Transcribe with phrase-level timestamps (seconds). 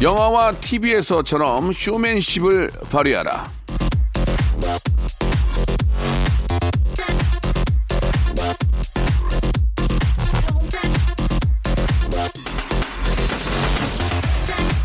[0.00, 3.50] 영화와 TV에서처럼 쇼맨십을 발휘하라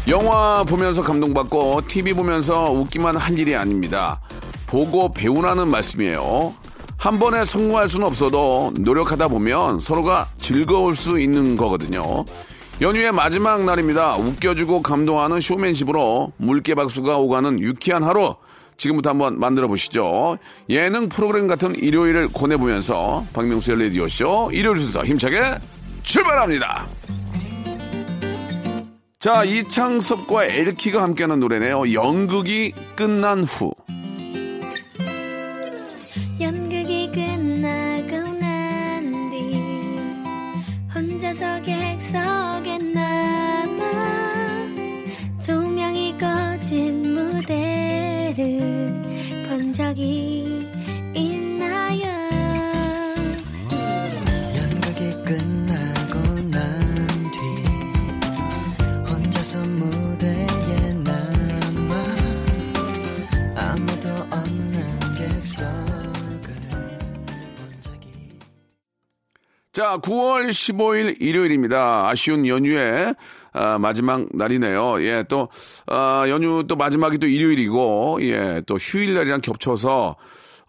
[0.07, 4.19] 영화 보면서 감동받고 TV 보면서 웃기만 할 일이 아닙니다.
[4.67, 6.53] 보고 배우라는 말씀이에요.
[6.97, 12.25] 한 번에 성공할 수는 없어도 노력하다 보면 서로가 즐거울 수 있는 거거든요.
[12.81, 14.15] 연휴의 마지막 날입니다.
[14.15, 18.35] 웃겨주고 감동하는 쇼맨십으로 물개 박수가 오가는 유쾌한 하루
[18.77, 20.37] 지금부터 한번 만들어 보시죠.
[20.69, 25.59] 예능 프로그램 같은 일요일을 보내보면서 박명수의 라디오쇼 일요일 순서 힘차게
[26.01, 26.87] 출발합니다.
[29.19, 31.93] 자, 이창섭과 엘키가 함께하는 노래네요.
[31.93, 33.71] 연극이 끝난 후.
[69.83, 72.07] 자, 9월 15일 일요일입니다.
[72.07, 73.15] 아쉬운 연휴의
[73.51, 75.03] 아, 마지막 날이네요.
[75.03, 75.49] 예, 또,
[75.87, 80.15] 아, 연휴 또 마지막이 또 일요일이고, 예, 또 휴일날이랑 겹쳐서,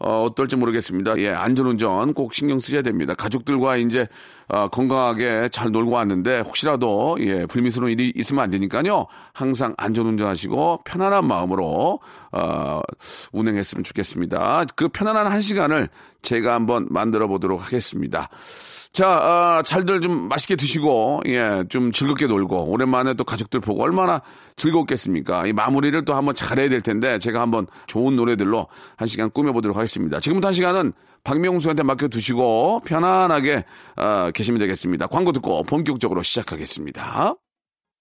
[0.01, 1.17] 어, 어떨지 모르겠습니다.
[1.19, 3.15] 예, 안전운전 꼭 신경 쓰셔야 됩니다.
[3.15, 4.09] 가족들과 이제,
[4.49, 9.07] 어, 건강하게 잘 놀고 왔는데, 혹시라도, 예, 불미스러운 일이 있으면 안 되니까요.
[9.33, 12.01] 항상 안전운전 하시고, 편안한 마음으로,
[12.33, 12.81] 어,
[13.33, 14.65] 운행했으면 좋겠습니다.
[14.75, 15.89] 그 편안한 한 시간을
[16.23, 18.29] 제가 한번 만들어 보도록 하겠습니다.
[18.95, 24.23] 자, 아, 잘들 좀 맛있게 드시고, 예, 좀 즐겁게 놀고, 오랜만에 또 가족들 보고 얼마나
[24.55, 25.49] 즐겁겠습니까?
[25.49, 30.21] 이 마무리를 또 한번 잘해야 될 텐데, 제가 한번 좋은 노래들로 한 시간 꾸며보도록 하겠습니다.
[30.21, 30.93] 지금부터 한 시간은
[31.25, 33.65] 박명수한테 맡겨두시고, 편안하게,
[33.97, 35.09] 아, 계시면 되겠습니다.
[35.09, 37.35] 광고 듣고 본격적으로 시작하겠습니다.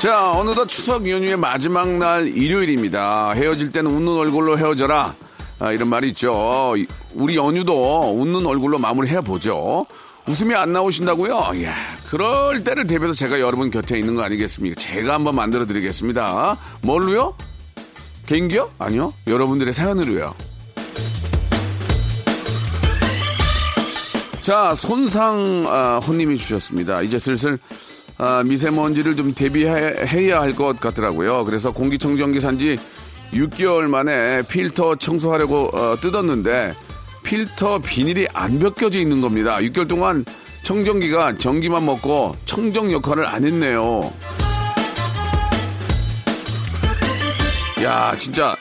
[0.00, 3.32] 자, 어느덧 추석 연휴의 마지막 날 일요일입니다.
[3.32, 5.14] 헤어질 때는 웃는 얼굴로 헤어져라.
[5.58, 6.74] 아, 이런 말이 있죠.
[7.12, 9.84] 우리 연휴도 웃는 얼굴로 마무리해 보죠.
[10.26, 11.50] 웃음이 안 나오신다고요?
[11.56, 11.74] 이야,
[12.08, 14.80] 그럴 때를 대비해서 제가 여러분 곁에 있는 거 아니겠습니까?
[14.80, 16.56] 제가 한번 만들어 드리겠습니다.
[16.80, 17.36] 뭘로요?
[18.24, 18.70] 개인기요?
[18.78, 19.12] 아니요.
[19.26, 20.34] 여러분들의 사연으로요.
[24.40, 27.02] 자, 손상 아, 혼님이 주셨습니다.
[27.02, 27.58] 이제 슬슬
[28.22, 31.44] 아, 미세먼지를 좀 대비해야 할 것 같더라고요.
[31.44, 32.78] 그래서 공기청정기 산지
[33.32, 36.74] 6개월 만에 필터 청소하려고 어, 뜯었는데
[37.22, 39.58] 필터 비닐이 안 벗겨져 있는 겁니다.
[39.58, 40.24] 6개월 동안
[40.64, 44.12] 청정기가 전기만 먹고 청정 역할을 안 했네요.
[47.82, 48.54] 야, 진짜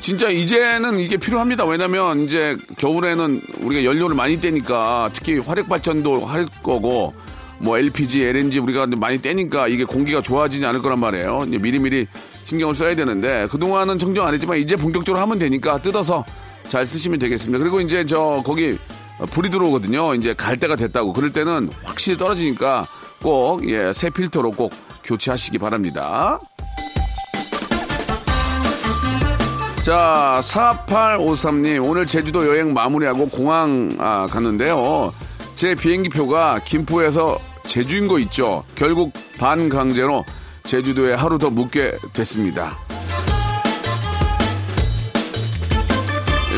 [0.00, 1.64] 진짜 이제는 이게 필요합니다.
[1.64, 7.14] 왜냐면 이제 겨울에는 우리가 연료를 많이 떼니까 특히 화력 발전도 할 거고
[7.58, 11.40] 뭐 LPG, LNG 우리가 많이 떼니까 이게 공기가 좋아지지 않을 거란 말이에요.
[11.60, 12.06] 미리미리
[12.44, 16.24] 신경을 써야 되는데 그동안은 청정 안 했지만 이제 본격적으로 하면 되니까 뜯어서
[16.68, 17.58] 잘 쓰시면 되겠습니다.
[17.58, 18.78] 그리고 이제 저 거기
[19.30, 20.14] 불이 들어오거든요.
[20.14, 21.12] 이제 갈 때가 됐다고.
[21.12, 22.86] 그럴 때는 확실히 떨어지니까
[23.20, 24.72] 꼭 예, 새 필터로 꼭
[25.04, 26.38] 교체하시기 바랍니다.
[29.82, 35.12] 자, 4853님, 오늘 제주도 여행 마무리하고 공항 아, 갔는데요.
[35.58, 38.62] 제 비행기표가 김포에서 제주인 거 있죠.
[38.76, 40.24] 결국 반강제로
[40.62, 42.78] 제주도에 하루 더 묵게 됐습니다.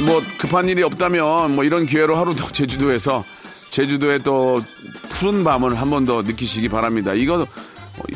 [0.05, 3.25] 뭐 급한 일이 없다면 뭐 이런 기회로 하루 더 제주도에서
[3.71, 4.61] 제주도의 또
[5.09, 7.15] 푸른 밤을 한 번 더 느끼시기 바랍니다.
[7.15, 7.47] 이거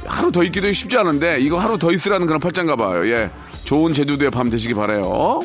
[0.04, 3.06] 하루 더 있기도 쉽지 않은데 이거 하루 더 있으라는 그런 팔짱 가 봐요.
[3.10, 3.30] 예.
[3.64, 5.40] 좋은 제주도의 밤 되시기 바래요.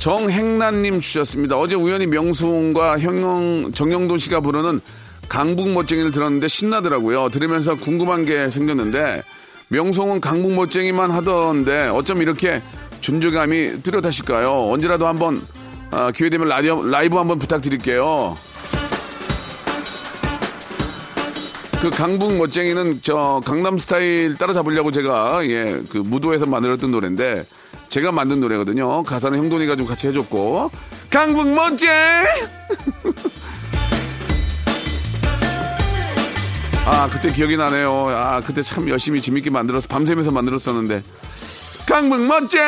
[0.00, 1.58] 정행란님 주셨습니다.
[1.58, 4.80] 어제 우연히 명수홍과 형영, 정영돈 씨가 부르는
[5.28, 7.28] 강북 멋쟁이를 들었는데 신나더라고요.
[7.28, 9.22] 들으면서 궁금한 게 생겼는데
[9.68, 12.62] 명수홍은 강북 멋쟁이만 하던데 어쩜 이렇게
[13.02, 14.70] 존재감이 뚜렷하실까요?
[14.70, 15.46] 언제라도 한번
[15.90, 18.38] 아, 기회 되면 라디오, 라이브 한번 부탁드릴게요.
[21.82, 27.44] 그 강북 멋쟁이는 저 강남 스타일 따라잡으려고 제가 예 그 무도에서 만들었던 노래인데
[27.90, 29.02] 제가 만든 노래거든요.
[29.02, 30.70] 가사는 형돈이가 좀 같이 해줬고
[31.10, 31.90] 강북 멋쟁
[36.86, 38.06] 아 그때 기억이 나네요.
[38.08, 41.02] 아 그때 참 열심히 재밌게 만들어서 밤새면서 만들었었는데
[41.86, 42.62] 강북 멋쟁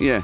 [0.00, 0.22] 예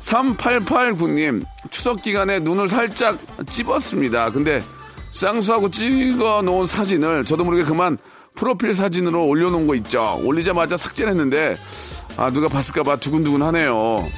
[0.00, 3.18] 3889님 추석 기간에 눈을 살짝
[3.50, 4.30] 찝었습니다.
[4.30, 4.62] 근데
[5.10, 7.98] 쌍수하고 찍어 놓은 사진을 저도 모르게 그만
[8.36, 10.20] 프로필 사진으로 올려놓은 거 있죠.
[10.22, 11.58] 올리자마자 삭제를 했는데
[12.18, 14.10] 아 누가 봤을까봐 두근두근 하네요.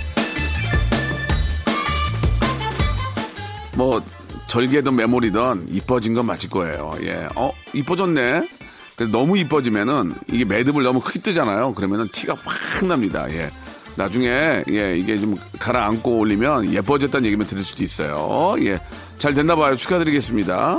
[3.74, 4.02] 뭐
[4.46, 6.94] 절개든 메모리든 이뻐진 건 맞을 거예요.
[7.02, 8.48] 예, 어 이뻐졌네.
[8.96, 11.74] 근데 너무 이뻐지면은 이게 매듭을 너무 크게 뜨잖아요.
[11.74, 13.30] 그러면은 티가 확 납니다.
[13.30, 13.50] 예.
[13.96, 18.54] 나중에 예 이게 좀 가라앉고 올리면 예뻐졌다는 얘기만 들을 수도 있어요.
[18.60, 18.80] 예,
[19.18, 19.76] 잘 됐나 봐요.
[19.76, 20.78] 축하드리겠습니다.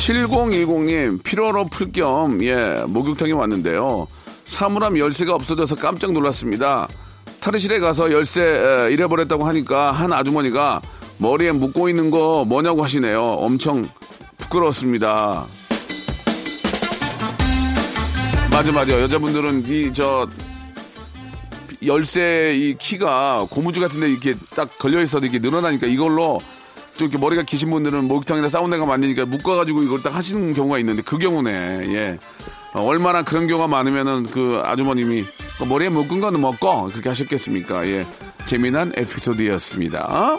[0.00, 4.06] 7010님 피로로 풀 겸 예, 목욕탕에 왔는데요.
[4.46, 6.88] 사물함 열쇠가 없어져서 깜짝 놀랐습니다.
[7.40, 10.80] 탈의실에 가서 열쇠 에, 잃어버렸다고 하니까 한 아주머니가
[11.18, 13.20] 머리에 묶고 있는 거 뭐냐고 하시네요.
[13.22, 13.88] 엄청
[14.38, 15.46] 부끄러웠습니다.
[18.50, 20.26] 맞아 맞아 여자분들은 이 저
[21.86, 26.38] 열쇠 이 키가 고무줄 같은데 이렇게 딱 걸려 있어도 이렇게 늘어나니까 이걸로
[27.00, 31.16] 좀 이렇게 머리가 기신 분들은 목욕탕이나 사우나가 많으니까 묶어가지고 이걸 딱 하시는 경우가 있는데 그
[31.16, 32.18] 경우네 예
[32.74, 35.24] 어, 얼마나 그런 경우가 많으면은 그 아주머님이
[35.56, 38.06] 그 머리에 묶은 거는 먹고 그렇게 하셨겠습니까 예
[38.44, 40.36] 재미난 에피소드였습니다.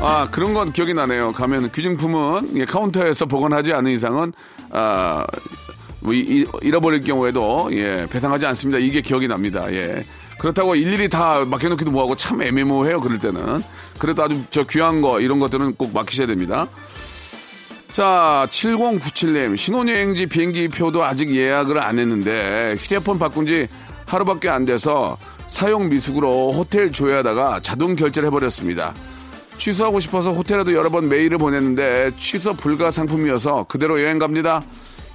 [0.00, 1.30] 아 그런 건 기억이 나네요.
[1.30, 4.32] 가면 귀중품은 예, 카운터에서 보관하지 않은 이상은
[4.70, 5.24] 아
[6.06, 8.78] 뭐 잃어버릴 경우에도 예 배상하지 않습니다.
[8.78, 9.66] 이게 기억이 납니다.
[9.72, 10.04] 예
[10.38, 13.00] 그렇다고 일일이 다 맡겨놓기도 뭐하고 참 애매모호해요.
[13.00, 13.62] 그럴 때는
[13.98, 16.68] 그래도 아주 저 귀한 거 이런 것들은 꼭 맡기셔야 됩니다.
[17.90, 23.68] 자, 7097님, 신혼여행지 비행기 표도 아직 예약을 안 했는데, 휴대폰 바꾼 지
[24.04, 25.16] 하루밖에 안 돼서
[25.46, 28.92] 사용 미숙으로 호텔 조회하다가 자동 결제를 해버렸습니다.
[29.56, 34.60] 취소하고 싶어서 호텔에도 여러 번 메일을 보냈는데, 취소 불가 상품이어서 그대로 여행 갑니다.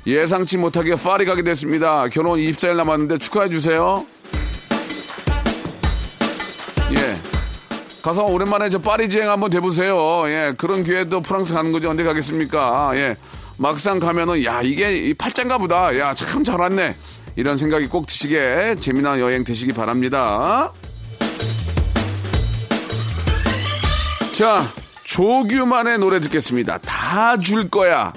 [0.08, 2.08] 예상치 못하게 파리 가게 됐습니다.
[2.08, 4.06] 결혼 24일 남았는데 축하해 주세요.
[8.02, 10.24] 가서 오랜만에 저 파리 지행 한번 돼보세요.
[10.28, 12.92] 예, 그런 기회도 프랑스 가는 거지 언제 가겠습니까?
[12.96, 13.16] 예,
[13.58, 15.98] 막상 가면은 야 이게 이 팔짱가 보다.
[16.00, 16.96] 야 참 잘 왔네.
[17.36, 20.72] 이런 생각이 꼭 드시게 재미난 여행 되시기 바랍니다.
[24.34, 24.64] 자,
[25.04, 26.80] 조규만의 노래 듣겠습니다.
[26.80, 28.12] 다 줄 거야.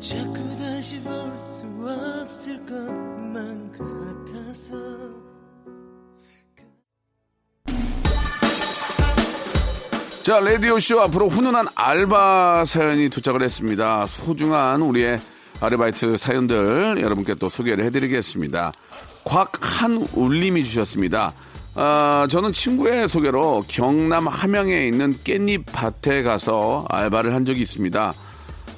[0.00, 4.76] 자꾸 다시 볼 수 없을 것만 같아서
[10.22, 14.06] 자, 라디오쇼 앞으로 훈훈한 알바 사연이 도착을 했습니다.
[14.06, 15.20] 소중한 우리의
[15.60, 18.72] 아르바이트 사연들 여러분께 또 소개를 해드리겠습니다.
[19.24, 21.32] 곽한울님이 주셨습니다.
[21.74, 28.12] 아, 저는 친구의 소개로 경남 함양에 있는 깻잎 밭에 가서 알바를 한 적이 있습니다.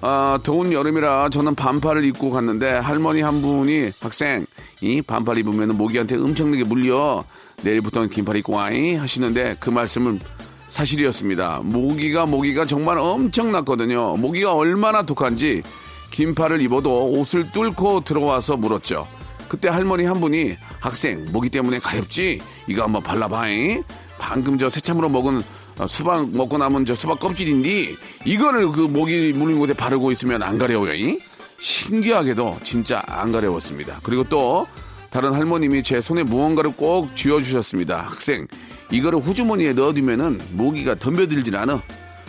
[0.02, 4.46] 아, 더운 여름이라 저는 반팔을 입고 갔는데 할머니 한 분이 학생
[4.80, 7.24] 이 반팔 입으면 모기한테 엄청나게 물려
[7.62, 10.20] 내일부터는 긴팔 입고 와이 하시는데 그 말씀은
[10.68, 11.60] 사실이었습니다.
[11.64, 14.16] 모기가 모기가 정말 엄청났거든요.
[14.16, 15.62] 모기가 얼마나 독한지
[16.10, 19.06] 긴팔을 입어도 옷을 뚫고 들어와서 물었죠.
[19.48, 23.82] 그때 할머니 한 분이 학생 모기 때문에 가렵지 이거 한번 발라봐잉.
[24.18, 25.42] 방금 저 새참으로 먹은
[25.80, 27.96] 어, 수박 먹고 남은 저 수박 껍질인데
[28.26, 30.92] 이거를 그 모기 물린 곳에 바르고 있으면 안 가려워요.
[30.94, 31.18] 이?
[31.58, 34.00] 신기하게도 진짜 안 가려웠습니다.
[34.02, 34.66] 그리고 또
[35.08, 37.96] 다른 할머님이 제 손에 무언가를 꼭 쥐어주셨습니다.
[37.96, 38.46] 학생,
[38.90, 41.82] 이거를 호주머니에 넣어두면은 모기가 덤벼들질 않아.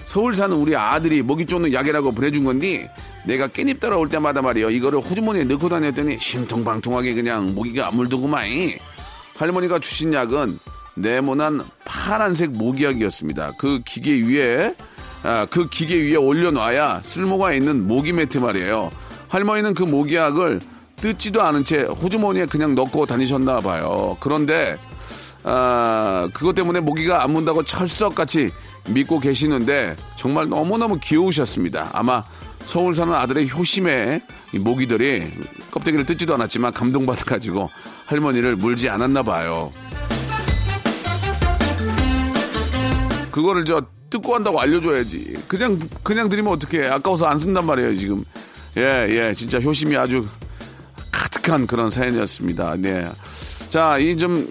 [0.05, 2.89] 서울 사는 우리 아들이 모기 쫓는 약이라고 보내준 건데
[3.25, 8.45] 내가 깻잎 따라올 때마다 말이요 이거를 호주머니에 넣고 다녔더니 심통방통하게 그냥 모기가 안 물더구만
[9.35, 10.59] 할머니가 주신 약은
[10.95, 14.75] 네모난 파란색 모기약이었습니다 그 기계 위에
[15.23, 18.91] 아, 그 기계 위에 올려놔야 쓸모가 있는 모기 매트 말이에요
[19.29, 20.59] 할머니는 그 모기약을
[20.97, 24.77] 뜯지도 않은 채 호주머니에 그냥 넣고 다니셨나 봐요 그런데
[25.43, 28.51] 아, 그것 때문에 모기가 안 문다고 철석같이
[28.89, 31.89] 믿고 계시는데 정말 너무너무 귀여우셨습니다.
[31.93, 32.21] 아마
[32.59, 34.21] 서울 사는 아들의 효심에
[34.53, 35.31] 이 모기들이
[35.71, 37.69] 껍데기를 뜯지도 않았지만 감동받아가지고
[38.05, 39.71] 할머니를 물지 않았나 봐요.
[43.31, 45.37] 그거를 저 뜯고 한다고 알려줘야지.
[45.47, 46.87] 그냥 그냥 드리면 어떡해.
[46.89, 48.23] 아까워서 안 쓴단 말이에요 지금.
[48.77, 50.23] 예, 예, 진짜 효심이 아주
[51.11, 52.75] 가득한 그런 사연이었습니다.
[52.77, 53.09] 네.
[53.69, 54.49] 자, 이 좀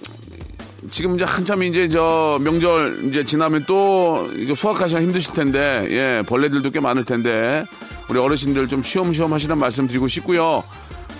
[0.90, 6.70] 지금 이제 한참 이제 저 명절 이제 지나면 또 이거 수확하시기 힘드실 텐데, 예, 벌레들도
[6.70, 7.64] 꽤 많을 텐데,
[8.08, 10.64] 우리 어르신들 좀 쉬엄쉬엄 하시는 말씀 드리고 싶고요.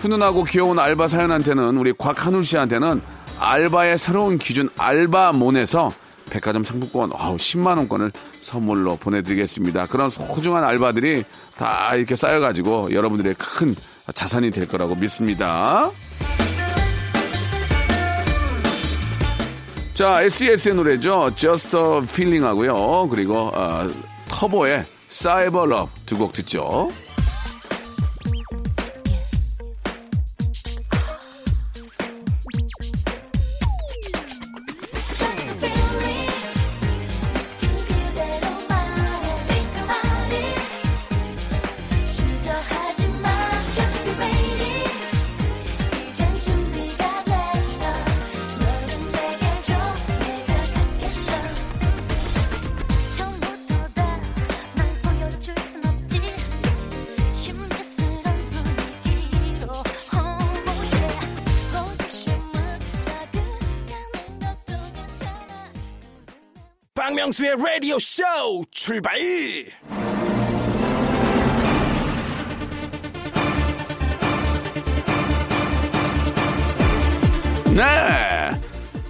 [0.01, 3.03] 훈훈하고 귀여운 알바 사연한테는 우리 곽한울 씨한테는
[3.39, 5.93] 알바의 새로운 기준 알바몬에서
[6.31, 9.87] 백화점 상품권 아우 10만 원권을 선물로 보내드리겠습니다.
[9.87, 11.25] 그런 소중한 알바들이
[11.57, 13.75] 다 이렇게 쌓여가지고 여러분들의 큰
[14.15, 15.91] 자산이 될 거라고 믿습니다.
[19.93, 21.31] 자, SES의 노래죠.
[21.35, 23.09] Just a Feeling 하고요.
[23.11, 23.87] 그리고 어,
[24.29, 26.91] 터보의 Cyber Love 두곡 듣죠.
[67.31, 68.23] 박명수의 라디오 쇼
[68.71, 69.17] 출발!
[77.73, 78.61] 네.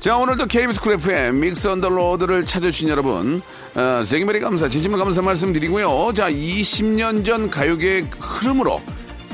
[0.01, 3.43] 자, 오늘도 KBS 쿨 FM Music on the Road를 찾아주신 여러분,
[3.75, 6.13] 어, 생일메리 감사, 진심으로 감사 말씀드리고요.
[6.15, 8.81] 자, 20년 전 가요계의 흐름으로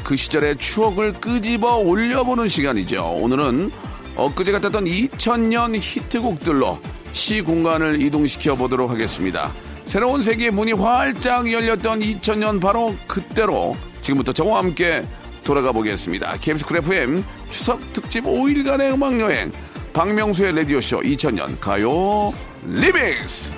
[0.04, 3.04] 그 시절의 추억을 끄집어 올려보는 시간이죠.
[3.04, 3.70] 오늘은
[4.16, 6.80] 엊그제 같았던 2000년 히트곡들로
[7.16, 9.50] 시 공간을 이동시켜 보도록 하겠습니다.
[9.86, 15.02] 새로운 세계의 문이 활짝 열렸던 2000년 바로 그때로 지금부터 저와 함께
[15.42, 16.36] 돌아가 보겠습니다.
[16.38, 19.50] KBS 쿨 FM 추석 특집 5일간의 음악 여행
[19.94, 22.34] 박명수의 라디오 쇼 2000년 가요
[22.66, 23.54] 리믹스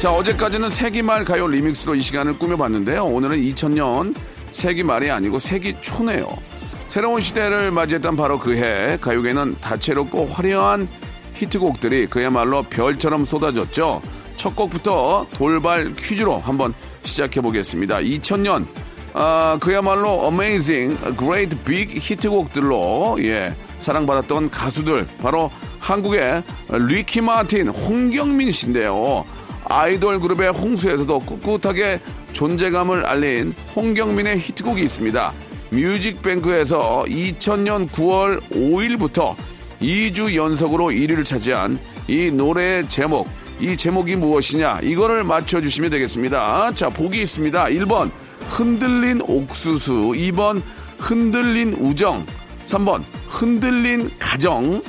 [0.00, 3.06] 자 어제까지는 세기말 가요 리믹스로 이 시간을 꾸며봤는데요.
[3.06, 4.14] 오늘은 2000년
[4.50, 6.49] 세기말이 아니고 세기초네요.
[6.90, 10.88] 새로운 시대를 맞이했던 바로 그 해 가요계는 다채롭고 화려한
[11.34, 14.02] 히트곡들이 그야말로 별처럼 쏟아졌죠.
[14.36, 17.98] 첫 곡부터 돌발 퀴즈로 한번 시작해 보겠습니다.
[17.98, 18.66] 2000년
[19.14, 29.24] 아, 그야말로 amazing, great big 히트곡들로 예, 사랑받았던 가수들 바로 한국의 리키 마틴, 홍경민 씨인데요.
[29.64, 32.00] 아이돌 그룹의 홍수에서도 꿋꿋하게
[32.32, 35.32] 존재감을 알린 홍경민의 히트곡이 있습니다.
[35.70, 39.34] 뮤직뱅크에서 2000년 9월 5일부터
[39.80, 43.28] 2주 연속으로 1위를 차지한 이 노래의 제목,
[43.60, 44.80] 이 제목이 무엇이냐?
[44.82, 46.72] 이거를 맞춰주시면 되겠습니다.
[46.74, 47.64] 자, 보기 있습니다.
[47.66, 48.10] 1번,
[48.48, 50.12] 흔들린 옥수수.
[50.16, 50.60] 2번,
[50.98, 52.26] 흔들린 우정.
[52.66, 54.82] 3번, 흔들린 가정.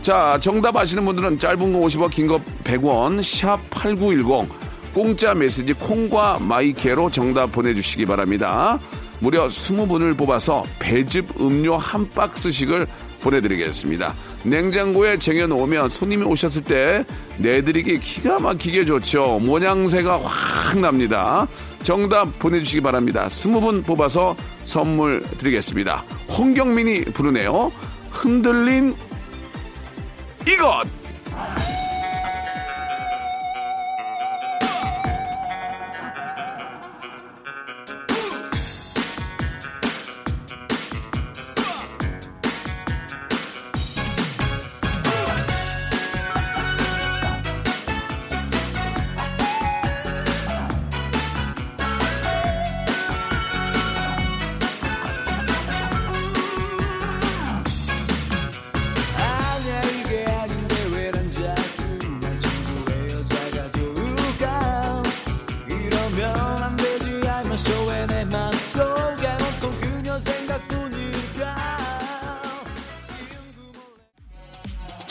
[0.00, 4.48] 자, 정답 아시는 분들은 짧은 거 50원, 긴 거 100원, 샵 8910.
[4.94, 8.78] 공짜 메시지 콩과 마이케로 정답 보내주시기 바랍니다.
[9.20, 12.86] 무려 20분을 뽑아서 배즙 음료 한 박스씩을
[13.20, 14.14] 보내드리겠습니다.
[14.42, 17.04] 냉장고에 쟁여놓으면 손님이 오셨을 때
[17.38, 19.38] 내드리기 기가 막히게 좋죠.
[19.40, 21.46] 모양새가 확 납니다.
[21.82, 23.28] 정답 보내주시기 바랍니다.
[23.28, 24.34] 20분 뽑아서
[24.64, 26.04] 선물 드리겠습니다.
[26.30, 27.70] 홍경민이 부르네요.
[28.10, 28.94] 흔들린
[30.48, 30.99] 이것!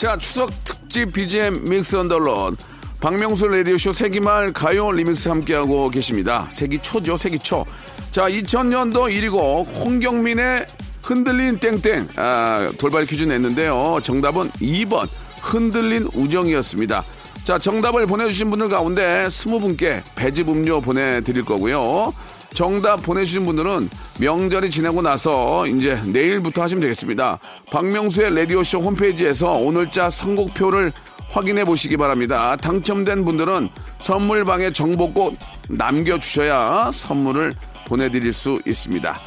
[0.00, 2.56] 자, 추석 특집 BGM 믹스 언더론.
[3.00, 6.48] 박명수 라디오쇼 세기말 가요 리믹스 함께하고 계십니다.
[6.50, 7.66] 세기 초죠, 세기 초.
[8.10, 10.66] 자, 2000년도 1위고 홍경민의
[11.02, 12.08] 흔들린 땡땡.
[12.16, 13.98] 아, 돌발 퀴즈 냈는데요.
[14.02, 15.06] 정답은 2번.
[15.42, 17.04] 흔들린 우정이었습니다.
[17.44, 22.14] 자, 정답을 보내주신 분들 가운데 20분께 배즙 음료 보내드릴 거고요.
[22.54, 23.88] 정답 보내주신 분들은
[24.18, 27.38] 명절이 지나고 나서 이제 내일부터 하시면 되겠습니다.
[27.70, 30.92] 박명수의 라디오쇼 홈페이지에서 오늘자 선곡표를
[31.30, 32.56] 확인해 보시기 바랍니다.
[32.56, 33.68] 당첨된 분들은
[34.00, 35.38] 선물방에 정보 꼭
[35.68, 37.54] 남겨주셔야 선물을
[37.86, 39.18] 보내드릴 수 있습니다.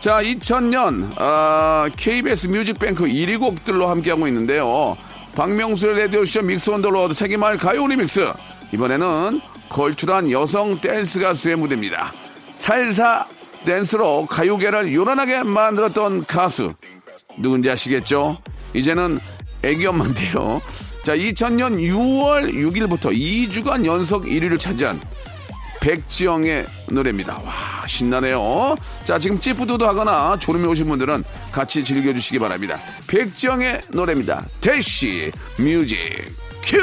[0.00, 4.96] 자, 2000년 아, KBS 뮤직뱅크 1위 곡들로 함께하고 있는데요.
[5.36, 8.32] 박명수의 라디오쇼 Mix on the Road 세기말 가요 리 믹스
[8.72, 12.12] 이번에는 걸출한 여성 댄스 가수의 무대입니다.
[12.62, 13.26] 살사
[13.64, 16.72] 댄스로 가요계를 요란하게 만들었던 가수
[17.36, 18.38] 누군지 아시겠죠?
[18.72, 19.18] 이제는
[19.64, 20.62] 애기 엄마인데요.
[21.02, 25.00] 자, 2000년 6월 6일부터 2주간 연속 1위를 차지한
[25.80, 27.34] 백지영의 노래입니다.
[27.44, 28.76] 와, 신나네요.
[29.02, 32.78] 자, 지금 찌뿌둥도 하거나 졸음이 오신 분들은 같이 즐겨주시기 바랍니다.
[33.08, 34.46] 백지영의 노래입니다.
[34.60, 35.98] Dash music
[36.64, 36.78] cue!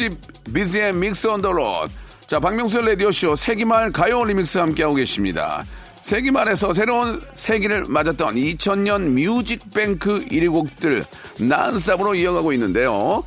[0.00, 0.18] 특집
[0.54, 1.92] 비즈의 Mix on the Road.
[2.26, 5.62] 자, 박명수의 라디오쇼 세기말 가요 리믹스 함께하고 계십니다.
[6.00, 11.04] 세기말에서 새로운 세기를 맞았던 2000년 뮤직뱅크 1위 곡들
[11.38, 13.22] nonstop으로 이어가고 있는데요.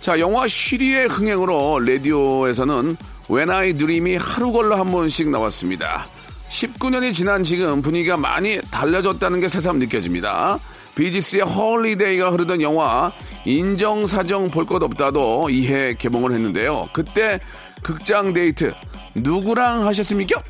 [0.00, 2.96] 자, 영화 쉬리의 흥행으로 라디오에서는
[3.28, 6.06] When I Dream이 하루 걸러 한 번씩 나왔습니다.
[6.48, 10.60] 19년이 지난 지금 분위기가 많이 달라졌다는 게 새삼 느껴집니다.
[10.94, 13.12] 비지스의 Holiday가 흐르던 영화
[13.44, 16.88] 인정사정 볼 것 없다도 이 해 개봉을 했는데요.
[16.92, 17.40] 그때
[17.82, 18.72] 극장 데이트
[19.14, 20.42] 누구랑 하셨습니까?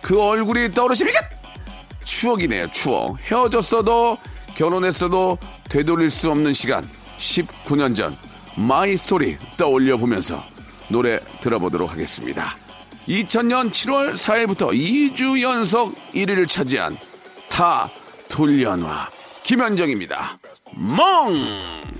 [0.00, 1.20] 그 얼굴이 떠오르십니까?
[2.04, 3.18] 추억이네요, 추억.
[3.20, 4.18] 헤어졌어도
[4.56, 5.38] 결혼했어도
[5.70, 6.88] 되돌릴 수 없는 시간.
[7.18, 8.16] 19년 전
[8.56, 10.42] my story 떠올려 보면서
[10.88, 12.56] 노래 들어보도록 하겠습니다.
[13.08, 16.96] 2000년 7월 4일부터 2주 연속 1위를 차지한
[17.48, 17.88] 다
[18.28, 19.08] 돌려놔
[19.52, 20.38] 김현정입니다.
[20.74, 21.91] 멍!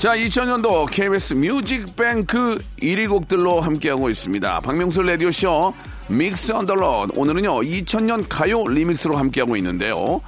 [0.00, 4.60] 자, 2000년도 KBS 뮤직뱅크 1위 곡들로 함께하고 있습니다.
[4.60, 5.74] 박명수 라디오쇼
[6.08, 7.12] Mix on the Road.
[7.16, 10.22] 오늘은요, 2000년 가요 remix로 함께하고 있는데요.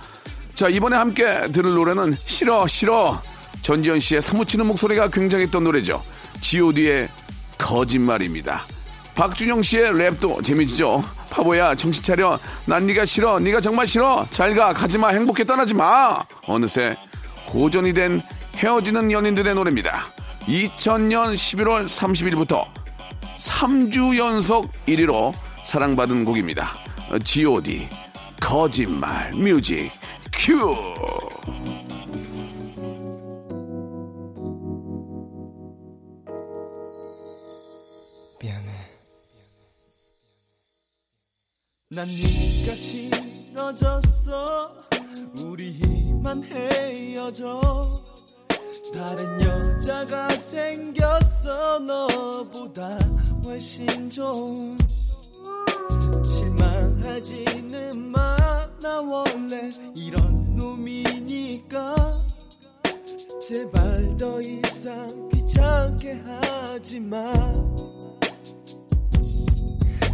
[0.52, 3.22] 자, 이번에 함께 들을 노래는 싫어, 싫어.
[3.62, 6.04] 전지현 씨의 사무치는 목소리가 굉장했던 노래죠.
[6.42, 7.08] GOD의
[7.56, 8.66] 거짓말입니다.
[9.14, 11.02] 박준형 씨의 랩도 재미지죠.
[11.30, 12.38] 바보야, 정신 차려.
[12.66, 13.38] 난 네가 싫어.
[13.38, 14.26] 네가 정말 싫어.
[14.32, 14.74] 잘 가.
[14.74, 15.08] 가지 마.
[15.08, 16.22] 행복해 떠나지 마.
[16.46, 16.94] 어느새
[17.46, 18.20] 고전이 된
[18.56, 20.04] 헤어지는 연인들의 노래입니다.
[20.42, 22.64] 2000년 11월 30일부터
[23.38, 25.32] 3주 연속 1위로
[25.64, 26.70] 사랑받은 곡입니다.
[27.24, 27.88] G.O.D.
[28.40, 29.90] 거짓말 뮤직
[30.32, 30.74] 큐.
[38.42, 38.70] 미안해
[41.90, 44.74] 난 네가 싫어졌어
[45.44, 47.60] 우리 이만 헤어져
[48.94, 51.78] 다른 여자가 생겼어.
[51.80, 52.96] 너보다
[53.44, 54.76] 훨씬 좋은
[56.24, 58.36] 실망하지는 마.
[58.82, 61.94] 나 원래 이런 놈이니까.
[63.46, 67.32] 제발 더 이상 귀찮게 하지마.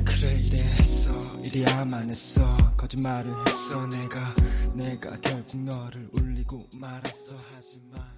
[0.04, 1.10] 그래 이래 했어.
[1.42, 2.54] 이래야만 했어.
[2.76, 3.86] 거짓말을 했어.
[3.86, 4.34] 내가
[4.74, 7.36] 내가 결국 너를 울리고 말았어.
[7.54, 8.17] 하지만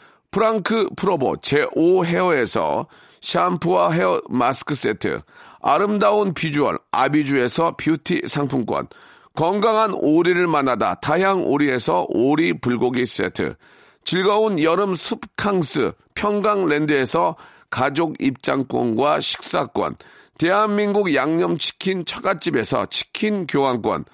[0.31, 2.87] 프랑크 프로보 제5 헤어에서
[3.21, 5.21] 샴푸와 헤어 마스크 세트,
[5.61, 8.87] 아름다운 비주얼 아비주에서 뷰티 상품권,
[9.35, 13.55] 건강한 오리를 만나다 다향 오리에서 오리 불고기 세트,
[14.03, 17.35] 즐거운 여름 숲캉스 평강랜드에서
[17.69, 19.95] 가족 입장권과 식사권,
[20.37, 24.05] 대한민국 양념치킨 처갓집에서 치킨 교환권,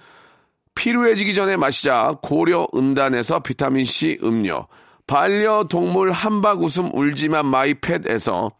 [0.75, 4.67] 필요해지기 전에 마시자 고려 은단에서 비타민C 음료,
[5.07, 8.51] 반려동물 한박 웃음 울지만 마이팻에서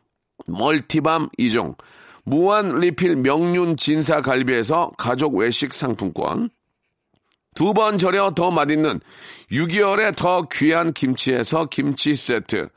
[0.48, 1.78] 멀티밤 2종,
[2.24, 6.50] 무한 리필 명륜 진사 갈비에서 가족 외식 상품권,
[7.54, 9.02] 두 번 절여 더 맛있는
[9.52, 12.70] 6개월에 더 귀한 김치에서 김치 세트,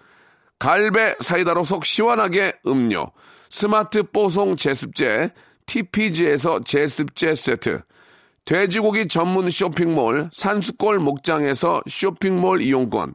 [0.59, 3.13] 갈배 사이다로 속 시원하게 음료,
[3.51, 5.31] 스마트 뽀송 제습제,
[5.67, 7.83] TPG에서 제습제 세트,
[8.45, 13.15] 돼지고기 전문 쇼핑몰 산수골 목장에서 쇼핑몰 이용권,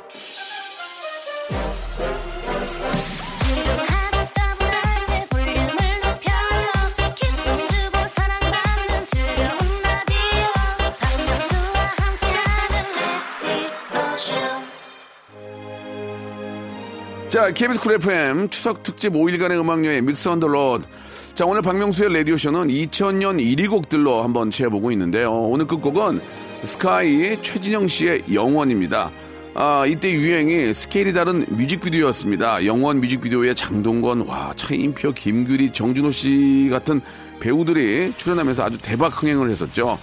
[17.41, 20.87] 자, KBS 쿨 FM 추석 특집 5일간의 음악여행 Mix on the Road.
[21.33, 25.31] 자, 오늘 박명수의 라디오쇼는 2000년 1위 곡들로 한번 채워보고 있는데요.
[25.31, 26.21] 오늘 끝곡은
[26.63, 29.09] 스카이 최진영 씨의 영원입니다.
[29.55, 32.63] 아, 이때 유행이 스케일이 다른 뮤직비디오였습니다.
[32.67, 37.01] 영원 뮤직비디오에 장동건, 와, 차인표, 김규리, 정준호 씨 같은
[37.39, 39.97] 배우들이 출연하면서 아주 대박 흥행을 했었죠.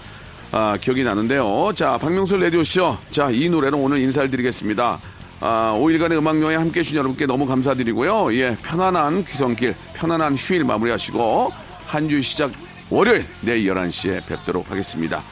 [0.51, 1.71] 아, 기억이 나는데요.
[1.77, 2.99] 자, 박명수 라디오쇼.
[3.13, 4.99] 자, 이 노래로 오늘 인사를 드리겠습니다.
[5.41, 8.35] 아, 5일간의 음악 여행 함께 해주신 여러분께 너무 감사드리고요.
[8.35, 11.51] 예, 편안한 귀성길, 편안한 휴일 마무리하시고,
[11.87, 12.53] 한 주 시작
[12.91, 15.23] 월요일 내일 11시에 뵙도록 하겠습니다.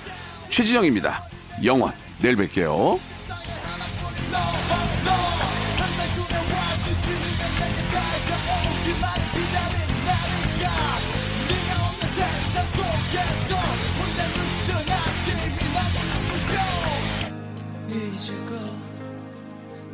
[0.48, 1.22] 최지정입니다.
[1.64, 1.92] 영원.
[2.22, 2.98] 내일 뵐게요.
[17.88, 18.85] 이제껏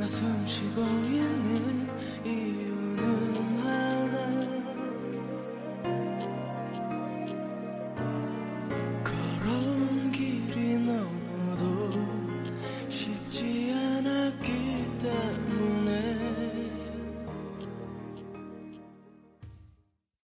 [0.03, 1.87] 나 숨 쉬고 있는
[2.27, 2.92] 이유는